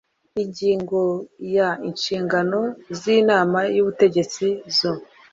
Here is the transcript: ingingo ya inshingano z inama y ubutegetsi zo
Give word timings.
ingingo 0.43 1.01
ya 1.55 1.69
inshingano 1.89 2.59
z 2.99 3.01
inama 3.19 3.59
y 3.75 3.79
ubutegetsi 3.83 4.45
zo 4.77 4.91